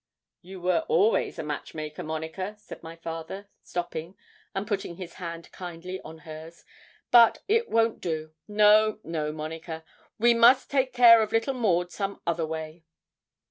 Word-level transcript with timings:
'You 0.41 0.59
were 0.61 0.83
always 0.87 1.37
a 1.37 1.43
match 1.43 1.75
maker, 1.75 2.01
Monica,' 2.01 2.55
said 2.57 2.81
my 2.81 2.95
father, 2.95 3.47
stopping, 3.61 4.17
and 4.55 4.65
putting 4.65 4.95
his 4.95 5.13
hand 5.21 5.51
kindly 5.51 6.01
on 6.01 6.17
hers. 6.25 6.65
'But 7.11 7.43
it 7.47 7.69
won't 7.69 8.01
do. 8.01 8.33
No, 8.47 8.97
no, 9.03 9.31
Monica; 9.31 9.85
we 10.17 10.33
must 10.33 10.71
take 10.71 10.91
care 10.91 11.21
of 11.21 11.31
little 11.31 11.53
Maud 11.53 11.91
some 11.91 12.19
other 12.25 12.47
way.' 12.47 12.83